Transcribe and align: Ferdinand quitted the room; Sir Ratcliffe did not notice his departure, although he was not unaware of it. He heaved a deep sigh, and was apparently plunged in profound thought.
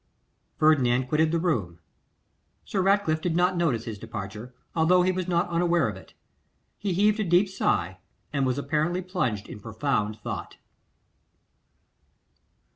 Ferdinand 0.57 1.05
quitted 1.09 1.31
the 1.31 1.37
room; 1.37 1.77
Sir 2.65 2.81
Ratcliffe 2.81 3.21
did 3.21 3.35
not 3.35 3.55
notice 3.55 3.85
his 3.85 3.99
departure, 3.99 4.51
although 4.75 5.03
he 5.03 5.11
was 5.11 5.27
not 5.27 5.47
unaware 5.49 5.87
of 5.87 5.95
it. 5.95 6.15
He 6.79 6.91
heaved 6.93 7.19
a 7.19 7.23
deep 7.23 7.47
sigh, 7.47 7.99
and 8.33 8.43
was 8.43 8.57
apparently 8.57 9.03
plunged 9.03 9.47
in 9.47 9.59
profound 9.59 10.19
thought. 10.19 10.57